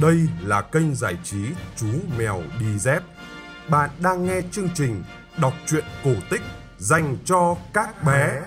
[0.00, 1.38] Đây là kênh giải trí
[1.76, 1.86] Chú
[2.18, 3.02] Mèo Đi Dép.
[3.68, 5.02] Bạn đang nghe chương trình
[5.36, 6.42] đọc truyện cổ tích
[6.78, 8.40] dành cho các bé.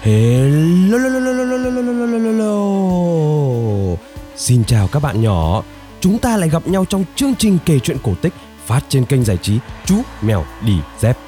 [0.00, 3.96] Hello, hello, hello, hello, hello.
[4.36, 5.62] Xin chào các bạn nhỏ.
[6.00, 8.32] Chúng ta lại gặp nhau trong chương trình kể chuyện cổ tích
[8.66, 11.18] phát trên kênh giải trí Chú Mèo Đi Dép.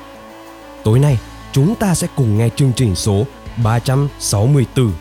[0.84, 1.18] Tối nay,
[1.52, 3.26] chúng ta sẽ cùng nghe chương trình số
[3.64, 4.92] 364.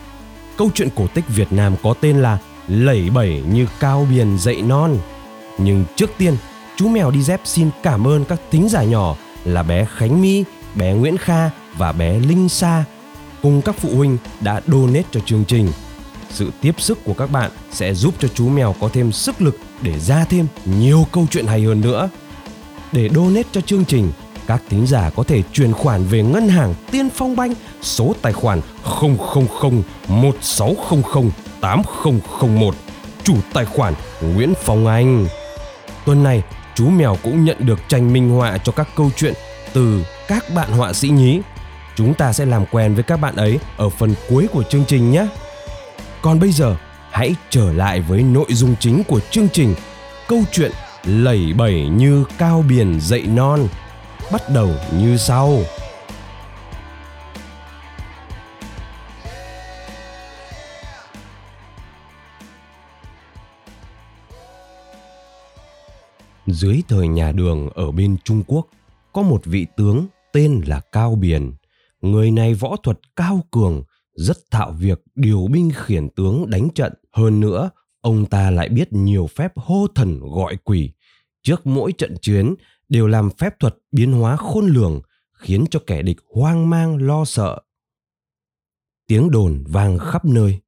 [0.56, 2.38] Câu chuyện cổ tích Việt Nam có tên là
[2.68, 4.98] Lẩy bẩy như cao biển dậy non.
[5.58, 6.36] Nhưng trước tiên,
[6.76, 10.44] chú Mèo Đi Dép xin cảm ơn các thính giả nhỏ là bé Khánh My,
[10.74, 12.84] bé Nguyễn Kha và bé Linh Sa
[13.42, 15.72] cùng các phụ huynh đã donate cho chương trình.
[16.30, 19.58] Sự tiếp sức của các bạn sẽ giúp cho chú mèo có thêm sức lực
[19.82, 22.08] để ra thêm nhiều câu chuyện hay hơn nữa.
[22.92, 24.12] Để donate cho chương trình,
[24.46, 28.32] các thính giả có thể chuyển khoản về ngân hàng Tiên Phong Banh số tài
[28.32, 28.60] khoản
[29.00, 32.74] 000 1600 8001,
[33.24, 35.26] chủ tài khoản Nguyễn Phong Anh.
[36.06, 36.42] Tuần này,
[36.74, 39.34] chú mèo cũng nhận được tranh minh họa cho các câu chuyện
[39.72, 41.40] từ các bạn họa sĩ nhí
[41.98, 45.10] Chúng ta sẽ làm quen với các bạn ấy ở phần cuối của chương trình
[45.10, 45.26] nhé.
[46.22, 46.76] Còn bây giờ,
[47.10, 49.74] hãy trở lại với nội dung chính của chương trình.
[50.28, 50.72] Câu chuyện
[51.04, 53.68] lẩy bẩy như cao biển dậy non.
[54.32, 55.58] Bắt đầu như sau.
[66.46, 68.66] Dưới thời nhà Đường ở bên Trung Quốc,
[69.12, 71.52] có một vị tướng tên là Cao Biển
[72.00, 73.82] người này võ thuật cao cường,
[74.14, 76.92] rất thạo việc điều binh khiển tướng đánh trận.
[77.12, 77.70] Hơn nữa,
[78.00, 80.90] ông ta lại biết nhiều phép hô thần gọi quỷ.
[81.42, 82.54] Trước mỗi trận chiến
[82.88, 85.00] đều làm phép thuật biến hóa khôn lường,
[85.32, 87.60] khiến cho kẻ địch hoang mang lo sợ.
[89.06, 90.58] Tiếng đồn vang khắp nơi.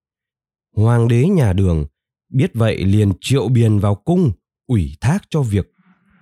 [0.76, 1.86] Hoàng đế nhà đường
[2.28, 4.32] biết vậy liền triệu biền vào cung,
[4.66, 5.72] ủy thác cho việc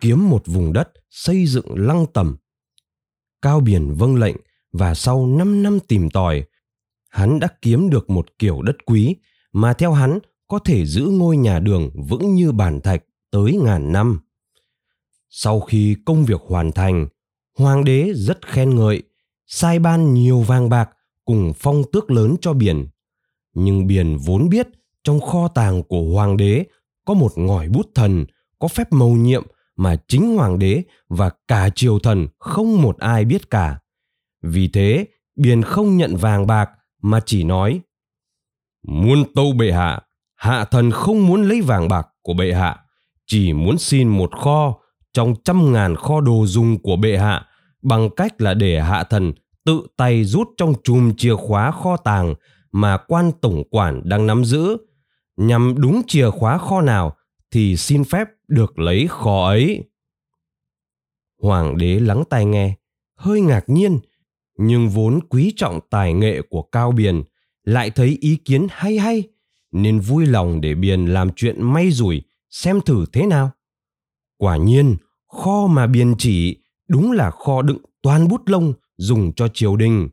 [0.00, 2.36] kiếm một vùng đất xây dựng lăng tẩm.
[3.42, 4.36] Cao Biển vâng lệnh
[4.72, 6.44] và sau 5 năm tìm tòi,
[7.08, 9.16] hắn đã kiếm được một kiểu đất quý
[9.52, 10.18] mà theo hắn
[10.48, 14.20] có thể giữ ngôi nhà đường vững như bản thạch tới ngàn năm.
[15.30, 17.08] Sau khi công việc hoàn thành,
[17.58, 19.02] hoàng đế rất khen ngợi,
[19.46, 20.90] sai ban nhiều vàng bạc
[21.24, 22.88] cùng phong tước lớn cho biển.
[23.54, 24.68] Nhưng biển vốn biết
[25.04, 26.64] trong kho tàng của hoàng đế
[27.04, 28.24] có một ngòi bút thần
[28.58, 33.24] có phép mầu nhiệm mà chính hoàng đế và cả triều thần không một ai
[33.24, 33.78] biết cả.
[34.42, 36.70] Vì thế, Biền không nhận vàng bạc
[37.02, 37.80] mà chỉ nói
[38.82, 40.00] Muôn tâu bệ hạ,
[40.38, 42.76] hạ thần không muốn lấy vàng bạc của bệ hạ,
[43.26, 44.78] chỉ muốn xin một kho
[45.12, 47.46] trong trăm ngàn kho đồ dùng của bệ hạ
[47.82, 49.32] bằng cách là để hạ thần
[49.64, 52.34] tự tay rút trong chùm chìa khóa kho tàng
[52.72, 54.76] mà quan tổng quản đang nắm giữ.
[55.36, 57.16] Nhằm đúng chìa khóa kho nào
[57.50, 59.84] thì xin phép được lấy kho ấy.
[61.42, 62.74] Hoàng đế lắng tai nghe
[63.16, 63.98] hơi ngạc nhiên
[64.58, 67.22] nhưng vốn quý trọng tài nghệ của Cao Biền,
[67.64, 69.24] lại thấy ý kiến hay hay,
[69.72, 73.50] nên vui lòng để Biền làm chuyện may rủi, xem thử thế nào.
[74.38, 74.96] Quả nhiên,
[75.26, 80.08] kho mà Biền chỉ đúng là kho đựng toàn bút lông dùng cho triều đình.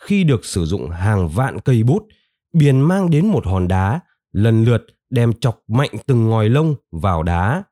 [0.00, 2.06] Khi được sử dụng hàng vạn cây bút,
[2.52, 4.00] Biền mang đến một hòn đá,
[4.32, 7.62] lần lượt đem chọc mạnh từng ngòi lông vào đá.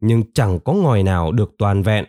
[0.00, 2.04] Nhưng chẳng có ngòi nào được toàn vẹn.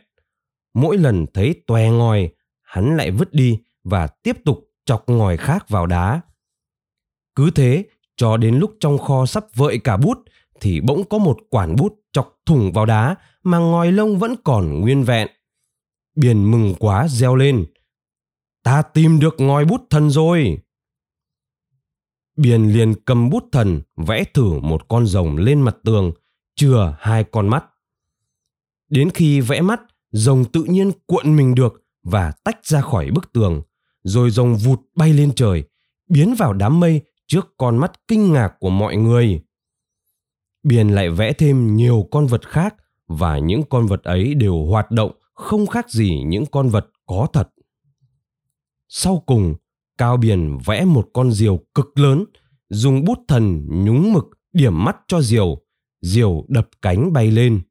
[0.73, 2.29] Mỗi lần thấy toe ngòi
[2.61, 6.21] hắn lại vứt đi và tiếp tục chọc ngòi khác vào đá.
[7.35, 7.85] Cứ thế,
[8.17, 10.17] cho đến lúc trong kho sắp vợi cả bút
[10.61, 14.81] thì bỗng có một quản bút chọc thủng vào đá mà ngòi lông vẫn còn
[14.81, 15.27] nguyên vẹn.
[16.15, 17.65] Biển mừng quá reo lên.
[18.63, 20.57] Ta tìm được ngòi bút thần rồi.
[22.37, 26.11] Biển liền cầm bút thần vẽ thử một con rồng lên mặt tường,
[26.55, 27.65] chừa hai con mắt.
[28.89, 29.81] Đến khi vẽ mắt,
[30.11, 33.61] rồng tự nhiên cuộn mình được và tách ra khỏi bức tường,
[34.03, 35.63] rồi rồng vụt bay lên trời,
[36.09, 39.41] biến vào đám mây trước con mắt kinh ngạc của mọi người.
[40.63, 42.75] Biển lại vẽ thêm nhiều con vật khác
[43.07, 47.27] và những con vật ấy đều hoạt động không khác gì những con vật có
[47.33, 47.49] thật.
[48.87, 49.55] Sau cùng,
[49.97, 52.25] Cao Biển vẽ một con diều cực lớn,
[52.69, 55.61] dùng bút thần nhúng mực điểm mắt cho diều,
[56.01, 57.61] diều đập cánh bay lên.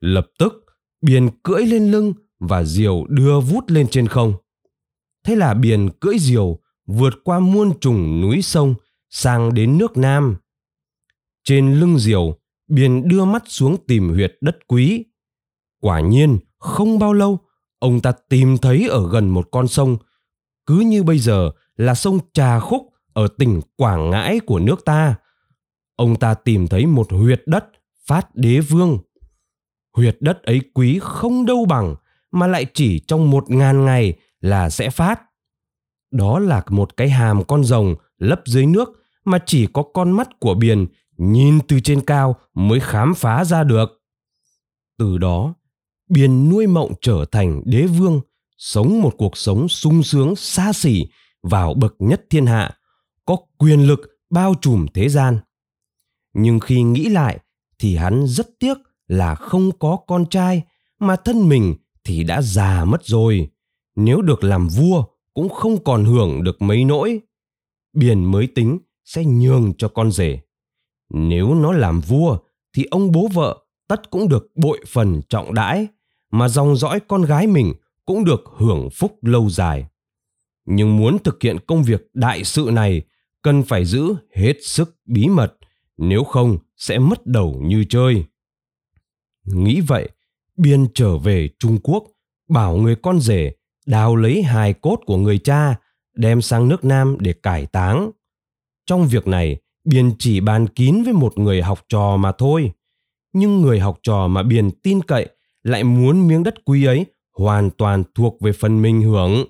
[0.00, 0.64] Lập tức,
[1.00, 4.34] Biển cưỡi lên lưng và diều đưa vút lên trên không.
[5.24, 8.74] Thế là biển cưỡi diều vượt qua muôn trùng núi sông
[9.10, 10.36] sang đến nước Nam.
[11.44, 12.38] Trên lưng diều,
[12.68, 15.04] Biền đưa mắt xuống tìm huyệt đất quý.
[15.80, 17.38] Quả nhiên, không bao lâu,
[17.78, 19.96] ông ta tìm thấy ở gần một con sông,
[20.66, 22.82] cứ như bây giờ là sông Trà Khúc
[23.12, 25.14] ở tỉnh Quảng Ngãi của nước ta.
[25.96, 27.64] Ông ta tìm thấy một huyệt đất
[28.06, 28.98] phát đế vương.
[29.96, 31.94] Huyệt đất ấy quý không đâu bằng,
[32.30, 35.27] mà lại chỉ trong một ngàn ngày là sẽ phát.
[36.10, 38.88] Đó là một cái hàm con rồng lấp dưới nước
[39.24, 43.64] mà chỉ có con mắt của biển nhìn từ trên cao mới khám phá ra
[43.64, 44.02] được.
[44.98, 45.54] Từ đó,
[46.10, 48.20] biển nuôi mộng trở thành đế vương,
[48.58, 51.06] sống một cuộc sống sung sướng xa xỉ
[51.42, 52.74] vào bậc nhất thiên hạ,
[53.24, 54.00] có quyền lực
[54.30, 55.38] bao trùm thế gian.
[56.34, 57.38] Nhưng khi nghĩ lại
[57.78, 58.74] thì hắn rất tiếc
[59.06, 60.62] là không có con trai
[60.98, 61.74] mà thân mình
[62.04, 63.50] thì đã già mất rồi.
[63.96, 65.04] Nếu được làm vua
[65.38, 67.20] cũng không còn hưởng được mấy nỗi.
[67.92, 70.40] Biển mới tính sẽ nhường cho con rể.
[71.10, 72.38] Nếu nó làm vua
[72.72, 73.58] thì ông bố vợ
[73.88, 75.86] tất cũng được bội phần trọng đãi,
[76.30, 77.72] mà dòng dõi con gái mình
[78.04, 79.86] cũng được hưởng phúc lâu dài.
[80.64, 83.02] Nhưng muốn thực hiện công việc đại sự này
[83.42, 85.56] cần phải giữ hết sức bí mật,
[85.96, 88.24] nếu không sẽ mất đầu như chơi.
[89.44, 90.08] Nghĩ vậy,
[90.56, 92.04] Biên trở về Trung Quốc,
[92.48, 93.52] bảo người con rể
[93.88, 95.74] đào lấy hài cốt của người cha,
[96.14, 98.10] đem sang nước Nam để cải táng.
[98.86, 102.72] Trong việc này, Biền chỉ bàn kín với một người học trò mà thôi.
[103.32, 105.28] Nhưng người học trò mà Biền tin cậy
[105.62, 107.06] lại muốn miếng đất quý ấy
[107.38, 109.44] hoàn toàn thuộc về phần mình hưởng.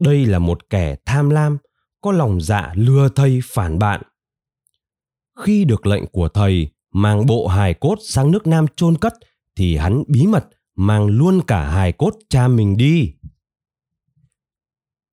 [0.00, 1.58] Đây là một kẻ tham lam,
[2.00, 4.02] có lòng dạ lừa thầy phản bạn.
[5.38, 9.14] Khi được lệnh của thầy mang bộ hài cốt sang nước Nam chôn cất
[9.56, 10.48] thì hắn bí mật
[10.80, 13.12] mang luôn cả hài cốt cha mình đi.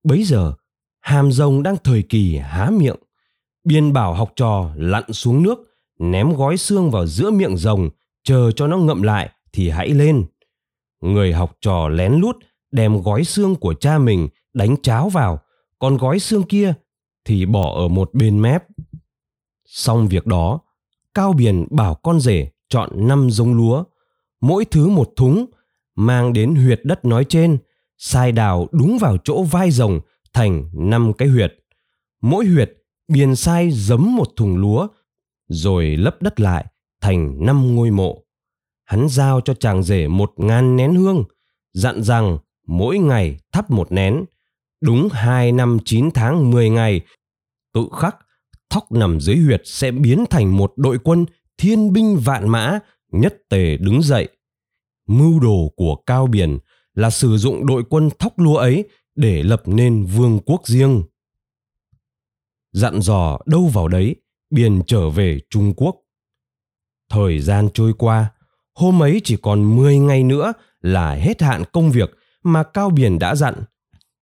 [0.04, 0.54] Bấy giờ,
[1.00, 2.96] hàm rồng đang thời kỳ há miệng.
[3.64, 5.60] Biên bảo học trò lặn xuống nước,
[6.00, 7.90] ném gói xương vào giữa miệng rồng,
[8.24, 10.26] chờ cho nó ngậm lại thì hãy lên.
[11.02, 12.36] Người học trò lén lút
[12.72, 15.40] đem gói xương của cha mình đánh cháo vào,
[15.80, 16.74] còn gói xương kia
[17.26, 18.64] thì bỏ ở một bên mép.
[19.66, 20.60] Xong việc đó,
[21.14, 23.84] Cao Biển bảo con rể chọn năm giống lúa,
[24.42, 25.46] mỗi thứ một thúng,
[25.98, 27.58] mang đến huyệt đất nói trên,
[27.98, 30.00] sai đào đúng vào chỗ vai rồng
[30.34, 31.54] thành năm cái huyệt.
[32.22, 32.74] Mỗi huyệt
[33.08, 34.88] biên sai giấm một thùng lúa,
[35.48, 36.66] rồi lấp đất lại
[37.02, 38.24] thành năm ngôi mộ.
[38.86, 41.24] Hắn giao cho chàng rể một ngàn nén hương,
[41.74, 44.26] dặn rằng mỗi ngày thắp một nén,
[44.82, 47.02] đúng hai năm chín tháng mười ngày,
[47.74, 48.18] tự khắc
[48.70, 51.26] thóc nằm dưới huyệt sẽ biến thành một đội quân
[51.58, 52.80] thiên binh vạn mã
[53.12, 54.30] nhất tề đứng dậy.
[55.08, 56.58] Mưu đồ của Cao Biển
[56.94, 61.04] là sử dụng đội quân thóc lúa ấy để lập nên vương quốc riêng.
[62.72, 64.16] Dặn dò đâu vào đấy,
[64.50, 65.96] Biển trở về Trung Quốc.
[67.10, 68.32] Thời gian trôi qua,
[68.74, 73.20] hôm ấy chỉ còn 10 ngày nữa là hết hạn công việc mà Cao Biển
[73.20, 73.54] đã dặn.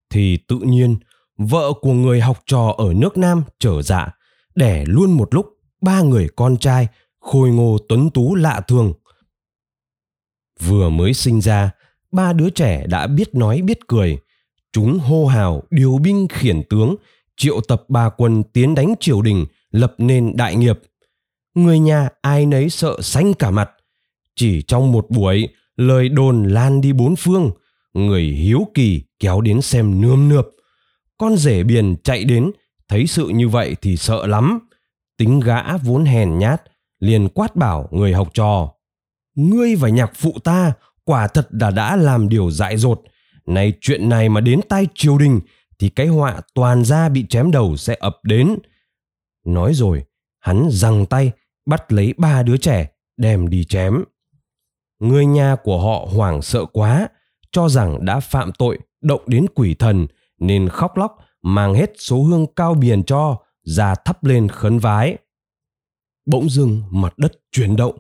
[0.09, 0.95] Thì tự nhiên,
[1.38, 4.11] vợ của người học trò ở nước Nam trở dạ,
[4.55, 5.45] đẻ luôn một lúc
[5.81, 6.88] ba người con trai
[7.19, 8.93] khôi ngô tuấn tú lạ thường.
[10.59, 11.71] Vừa mới sinh ra,
[12.11, 14.17] ba đứa trẻ đã biết nói biết cười.
[14.73, 16.95] Chúng hô hào điều binh khiển tướng,
[17.37, 20.79] triệu tập ba quân tiến đánh triều đình, lập nên đại nghiệp.
[21.55, 23.69] Người nhà ai nấy sợ xanh cả mặt.
[24.35, 27.51] Chỉ trong một buổi, lời đồn lan đi bốn phương,
[27.93, 30.47] người hiếu kỳ kéo đến xem nươm nượp.
[31.17, 32.51] Con rể biển chạy đến,
[32.88, 34.59] thấy sự như vậy thì sợ lắm.
[35.17, 36.62] Tính gã vốn hèn nhát,
[37.00, 38.75] liền quát bảo người học trò.
[39.36, 40.74] Ngươi và nhạc phụ ta
[41.04, 43.01] quả thật đã đã làm điều dại dột.
[43.46, 45.39] Này chuyện này mà đến tay triều đình
[45.80, 48.60] thì cái họa toàn ra bị chém đầu sẽ ập đến.
[49.46, 50.06] Nói rồi,
[50.39, 51.32] hắn giằng tay
[51.65, 52.88] bắt lấy ba đứa trẻ
[53.18, 54.04] đem đi chém.
[55.00, 57.08] Người nhà của họ hoảng sợ quá,
[57.51, 60.08] cho rằng đã phạm tội động đến quỷ thần
[60.39, 65.18] nên khóc lóc mang hết số hương cao biển cho ra thắp lên khấn vái.
[66.25, 67.98] Bỗng dưng mặt đất chuyển động,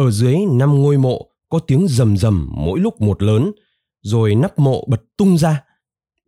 [0.00, 3.52] ở dưới năm ngôi mộ có tiếng rầm rầm mỗi lúc một lớn,
[4.02, 5.64] rồi nắp mộ bật tung ra.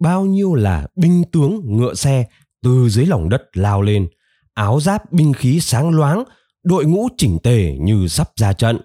[0.00, 2.26] Bao nhiêu là binh tướng ngựa xe
[2.62, 4.08] từ dưới lòng đất lao lên,
[4.54, 6.24] áo giáp binh khí sáng loáng,
[6.64, 8.80] đội ngũ chỉnh tề như sắp ra trận.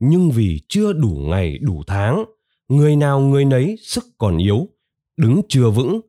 [0.00, 2.24] Nhưng vì chưa đủ ngày đủ tháng,
[2.68, 4.68] người nào người nấy sức còn yếu,
[5.16, 6.00] đứng chưa vững,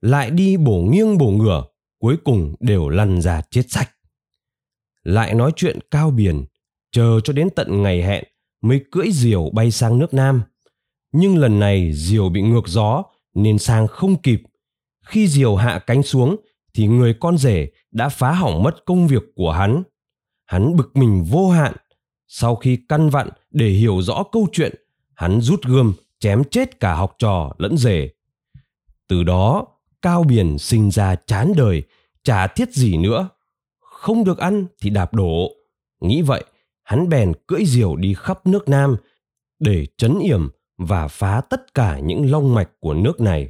[0.00, 1.64] lại đi bổ nghiêng bổ ngửa,
[1.98, 3.90] cuối cùng đều lăn ra chết sạch.
[5.02, 6.44] Lại nói chuyện cao biển,
[6.94, 8.24] chờ cho đến tận ngày hẹn
[8.60, 10.42] mới cưỡi diều bay sang nước Nam.
[11.12, 13.02] Nhưng lần này diều bị ngược gió
[13.34, 14.42] nên sang không kịp.
[15.06, 16.36] Khi diều hạ cánh xuống
[16.74, 19.82] thì người con rể đã phá hỏng mất công việc của hắn.
[20.46, 21.72] Hắn bực mình vô hạn.
[22.26, 24.74] sau khi căn vặn để hiểu rõ câu chuyện,
[25.14, 28.08] hắn rút gươm chém chết cả học trò lẫn rể
[29.08, 29.66] từ đó,
[30.02, 31.82] cao biển sinh ra chán đời,
[32.22, 33.28] chả thiết gì nữa
[33.80, 35.50] không được ăn thì đạp đổ
[36.00, 36.44] nghĩ vậy
[36.84, 38.96] hắn bèn cưỡi diều đi khắp nước nam
[39.58, 40.48] để chấn yểm
[40.78, 43.48] và phá tất cả những long mạch của nước này.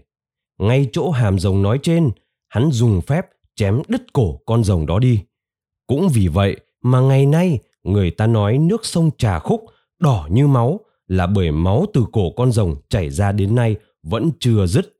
[0.59, 2.11] Ngay chỗ hàm rồng nói trên,
[2.49, 3.27] hắn dùng phép
[3.57, 5.21] chém đứt cổ con rồng đó đi.
[5.87, 9.65] Cũng vì vậy mà ngày nay người ta nói nước sông trà khúc
[9.99, 14.31] đỏ như máu là bởi máu từ cổ con rồng chảy ra đến nay vẫn
[14.41, 14.97] chưa dứt.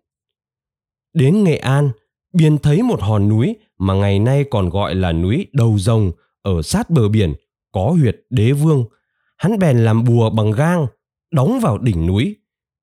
[1.15, 1.91] Đến nghệ an
[2.33, 6.13] biên thấy một hòn núi mà ngày nay còn gọi là núi đầu rồng
[6.43, 7.35] ở sát bờ biển
[7.75, 8.85] có huyệt đế vương.
[9.37, 10.87] Hắn bèn làm bùa bằng gang,
[11.31, 12.37] đóng vào đỉnh núi.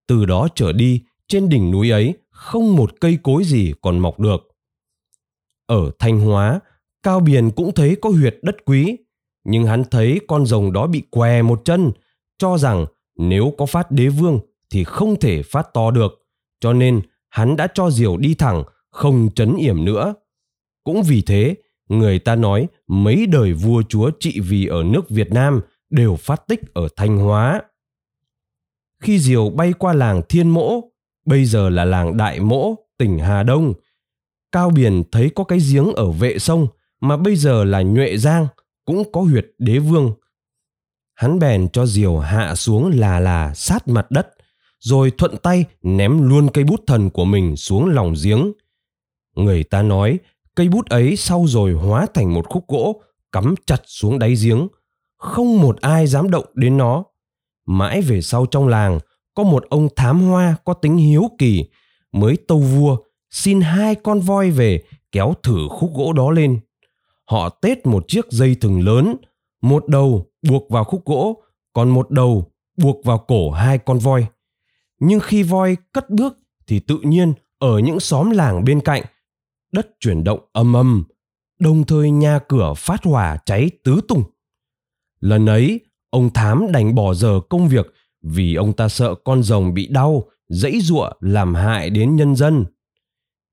[0.07, 4.19] Từ đó trở đi, trên đỉnh núi ấy, không một cây cối gì còn mọc
[4.19, 4.41] được.
[5.67, 6.59] Ở thanh hóa,
[7.03, 8.97] cao biền cũng thấy có huyệt đất quý,
[9.43, 11.91] nhưng hắn thấy con rồng đó bị què một chân,
[12.37, 12.85] cho rằng
[13.17, 16.27] nếu có phát đế vương thì không thể phát to được,
[16.59, 20.13] cho nên hắn đã cho diều đi thẳng, không chấn yểm nữa.
[20.83, 21.55] Cũng vì thế
[21.91, 26.47] người ta nói mấy đời vua chúa trị vì ở nước việt nam đều phát
[26.47, 27.61] tích ở thanh hóa.
[29.03, 30.81] Khi diều bay qua làng thiên mỗ,
[31.25, 33.73] bây giờ là làng đại mỗ, tỉnh hà đông.
[34.51, 36.67] Cao biển thấy có cái giếng ở vệ sông
[37.01, 38.47] mà bây giờ là nhuệ giang,
[38.85, 40.13] cũng có huyệt đế vương.
[41.13, 44.27] Hắn bèn cho diều hạ xuống là là sát mặt đất,
[44.79, 48.51] rồi thuận tay ném luôn cây bút thần của mình xuống lòng giếng.
[49.35, 50.19] Người ta nói
[50.55, 54.67] cây bút ấy sau rồi hóa thành một khúc gỗ, cắm chặt xuống đáy giếng.
[55.17, 57.03] Không một ai dám động đến nó.
[57.65, 58.99] Mãi về sau trong làng,
[59.33, 61.65] có một ông thám hoa có tính hiếu kỳ,
[62.11, 62.97] mới tâu vua,
[63.29, 66.59] xin hai con voi về kéo thử khúc gỗ đó lên.
[67.25, 69.15] Họ tết một chiếc dây thừng lớn,
[69.61, 71.43] một đầu buộc vào khúc gỗ,
[71.73, 74.25] còn một đầu buộc vào cổ hai con voi.
[74.99, 79.03] Nhưng khi voi cất bước thì tự nhiên ở những xóm làng bên cạnh
[79.71, 81.03] đất chuyển động âm âm,
[81.59, 84.23] đồng thời nhà cửa phát hỏa cháy tứ tung
[85.21, 89.73] lần ấy, ông thám đành bỏ giờ công việc vì ông ta sợ con rồng
[89.73, 92.65] bị đau, dãy giụa làm hại đến nhân dân.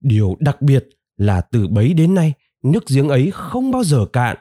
[0.00, 2.32] Điều đặc biệt là từ bấy đến nay,
[2.62, 4.36] nước giếng ấy không bao giờ cạn.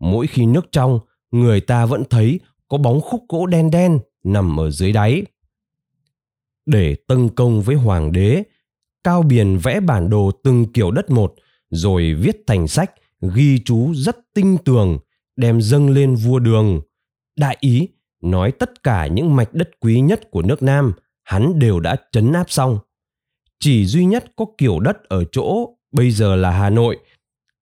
[0.00, 1.00] Mỗi khi nước trong,
[1.30, 5.22] người ta vẫn thấy có bóng khúc gỗ đen đen nằm ở dưới đáy.
[6.66, 8.42] Để tâng công với hoàng đế
[9.04, 11.34] cao biển vẽ bản đồ từng kiểu đất một,
[11.70, 12.90] rồi viết thành sách,
[13.34, 14.98] ghi chú rất tinh tường,
[15.36, 16.80] đem dâng lên vua đường.
[17.36, 17.88] Đại ý,
[18.22, 20.92] nói tất cả những mạch đất quý nhất của nước nam,
[21.22, 22.78] hắn đều đã chấn áp xong.
[23.60, 26.98] Chỉ duy nhất có kiểu đất ở chỗ bây giờ là hà nội,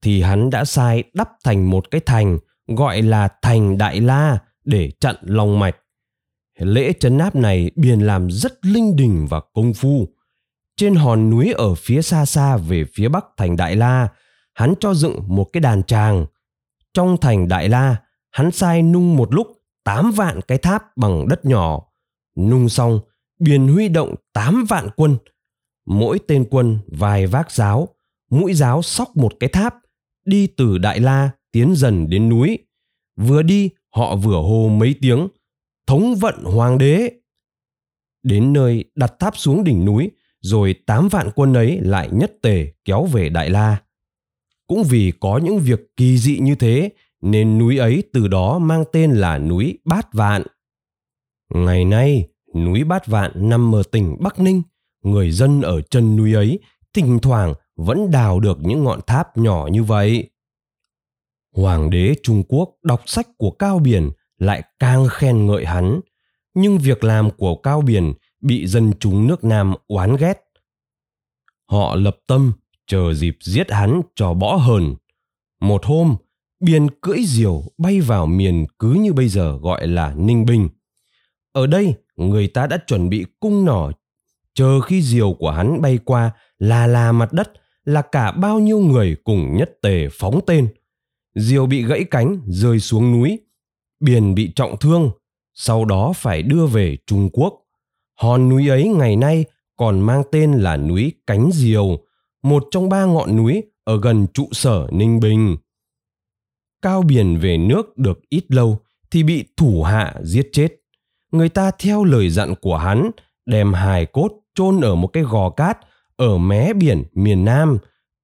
[0.03, 4.91] thì hắn đã sai đắp thành một cái thành, gọi là thành đại la, để
[5.01, 5.77] chặn long mạch.
[6.59, 10.09] Lễ chấn áp này biền làm rất linh đình và công phu
[10.81, 14.09] trên hòn núi ở phía xa xa về phía bắc thành đại la,
[14.55, 16.27] hắn cho dựng một cái đàn tràng.
[16.95, 17.97] Trong thành đại la,
[18.31, 19.47] hắn sai nung một lúc
[19.85, 21.83] tám vạn cái tháp bằng đất nhỏ.
[22.37, 23.01] Nung xong
[23.39, 25.17] biền huy động tám vạn quân.
[25.87, 27.89] Mỗi tên quân vài vác giáo,
[28.31, 29.75] mũi giáo sóc một cái tháp,
[30.25, 32.59] đi từ đại la tiến dần đến núi.
[33.17, 35.29] Vừa đi, họ vừa hô mấy tiếng,
[35.87, 37.13] thống vận hoàng đế!
[38.23, 40.11] Đến nơi đặt tháp xuống đỉnh núi
[40.41, 43.77] rồi tám vạn quân ấy lại nhất tề kéo về đại la.
[44.67, 48.85] Cũng vì có những việc kỳ dị như thế, nên núi ấy từ đó mang
[48.93, 50.43] tên là núi bát vạn.
[51.55, 54.63] Ngày nay, núi bát vạn nằm ở tỉnh bắc ninh.
[55.03, 56.59] Người dân ở chân núi ấy
[56.95, 60.31] thỉnh thoảng vẫn đào được những ngọn tháp nhỏ như vậy.
[61.57, 66.01] Hoàng đế trung quốc đọc sách của cao biển lại càng khen ngợi hắn.
[66.55, 70.39] Nhưng việc làm của cao biển bị dân chúng nước nam oán ghét.
[71.67, 72.53] Họ lập tâm
[72.87, 74.95] chờ dịp giết hắn cho bỏ hờn.
[75.61, 76.17] Một hôm,
[76.61, 80.69] biên cưỡi diều bay vào miền cứ như bây giờ gọi là ninh bình.
[81.53, 83.91] Ở đây, người ta đã chuẩn bị cung nỏ,
[84.55, 87.53] chờ khi diều của hắn bay qua là là mặt đất,
[87.85, 90.69] là cả bao nhiêu người cùng nhất tề phóng tên.
[91.35, 93.39] Diều bị gãy cánh, rơi xuống núi.
[94.01, 95.11] Biền bị trọng thương,
[95.55, 97.60] sau đó phải đưa về trung quốc
[98.21, 99.45] hòn núi ấy ngày nay
[99.77, 101.99] còn mang tên là núi cánh diều
[102.43, 105.57] một trong ba ngọn núi ở gần trụ sở ninh bình
[106.83, 108.79] cao biển về nước được ít lâu
[109.11, 110.69] thì bị thủ hạ giết chết
[111.33, 113.11] người ta theo lời dặn của hắn
[113.47, 115.79] đem hài cốt chôn ở một cái gò cát
[116.21, 117.79] ở mé biển miền Nam,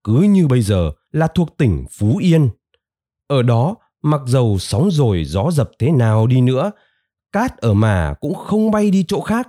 [0.05, 2.49] cứ như bây giờ là thuộc tỉnh Phú Yên.
[3.29, 6.71] Ở đó mặc dầu sóng rồi gió dập thế nào đi nữa,
[7.33, 9.49] cát ở mà cũng không bay đi chỗ khác.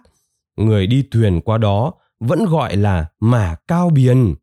[0.58, 4.36] Người đi thuyền qua đó vẫn gọi là mả cao biển.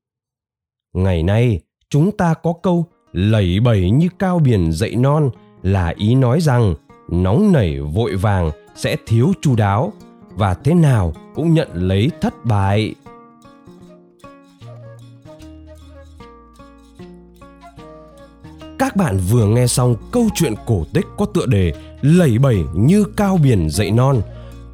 [0.93, 5.31] Ngày nay, chúng ta có câu lẩy bẩy như cao biển dậy non
[5.63, 6.75] là ý nói rằng
[7.11, 9.93] nóng nảy vội vàng sẽ thiếu chu đáo
[10.31, 12.95] và thế nào cũng nhận lấy thất bại.
[18.79, 23.05] Các bạn vừa nghe xong câu chuyện cổ tích có tựa đề Lẩy bẩy như
[23.17, 24.23] cao biển dậy non.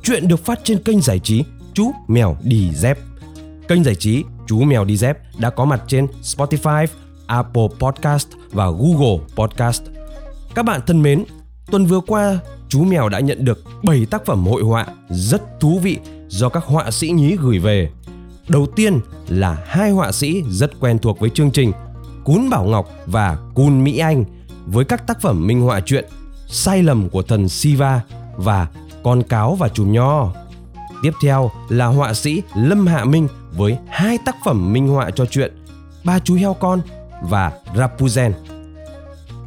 [0.02, 2.98] Chuyện được phát trên kênh giải trí Chú Mèo Đi Dép.
[3.68, 6.86] Kênh giải trí Chú Mèo Đi Dép đã có mặt trên Spotify,
[7.26, 9.82] Apple Podcast và Google Podcast.
[10.54, 11.24] Các bạn thân mến,
[11.70, 12.38] tuần vừa qua
[12.68, 16.64] chú mèo đã nhận được 7 tác phẩm hội họa rất thú vị do các
[16.64, 17.90] họa sĩ nhí gửi về.
[18.48, 21.72] Đầu tiên là hai họa sĩ rất quen thuộc với chương trình
[22.24, 24.24] Cún Bảo Ngọc và Cún Mỹ Anh
[24.66, 26.04] với các tác phẩm minh họa truyện
[26.46, 28.00] Sai lầm của thần Siva
[28.36, 28.66] và
[29.02, 30.32] con cáo và chùm nho.
[31.02, 35.26] Tiếp theo là họa sĩ Lâm Hạ Minh với hai tác phẩm minh họa cho
[35.26, 35.52] truyện
[36.04, 36.80] Ba chú heo con
[37.22, 38.32] và Rapunzel.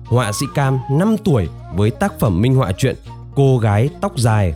[0.06, 2.96] Họa sĩ Cam 5 tuổi, với tác phẩm minh họa truyện
[3.36, 4.54] Cô gái tóc dài.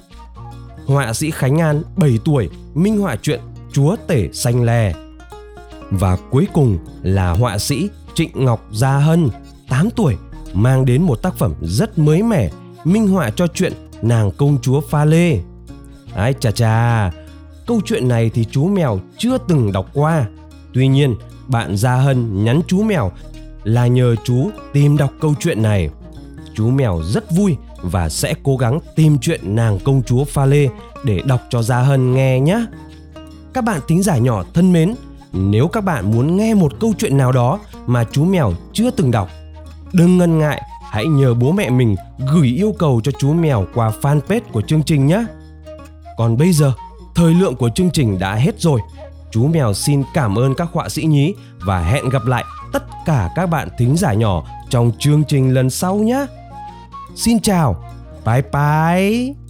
[0.87, 3.39] Họa sĩ Khánh An 7 tuổi, minh họa truyện
[3.71, 4.93] Chúa tể xanh lè.
[5.89, 9.29] Và cuối cùng là họa sĩ Trịnh Ngọc Gia Hân
[9.69, 10.15] 8 tuổi,
[10.53, 12.49] mang đến một tác phẩm rất mới mẻ
[12.83, 15.39] minh họa cho chuyện nàng công chúa pha lê.
[16.15, 17.11] Ai chà chà,
[17.67, 20.25] câu chuyện này thì chú mèo chưa từng đọc qua.
[20.73, 21.15] Tuy nhiên,
[21.47, 23.11] bạn Gia Hân nhắn chú mèo
[23.63, 25.89] là nhờ chú tìm đọc câu chuyện này.
[26.55, 30.67] Chú mèo rất vui và sẽ cố gắng tìm chuyện nàng công chúa pha lê
[31.03, 32.65] để đọc cho Gia Hân nghe nhé.
[33.53, 34.95] Các bạn thính giả nhỏ thân mến,
[35.33, 39.11] nếu các bạn muốn nghe một câu chuyện nào đó mà chú mèo chưa từng
[39.11, 39.29] đọc,
[39.93, 41.95] đừng ngần ngại, hãy nhờ bố mẹ mình
[42.33, 45.25] gửi yêu cầu cho chú mèo qua fanpage của chương trình nhé.
[46.17, 46.73] Còn bây giờ,
[47.15, 48.81] thời lượng của chương trình đã hết rồi.
[49.31, 53.29] Chú mèo xin cảm ơn các họa sĩ nhí và hẹn gặp lại tất cả
[53.35, 56.25] các bạn thính giả nhỏ trong chương trình lần sau nhé.
[57.15, 57.83] Xin chào,
[58.25, 59.46] bye bye.